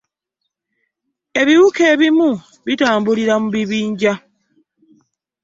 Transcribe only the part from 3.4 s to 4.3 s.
mu bibinja.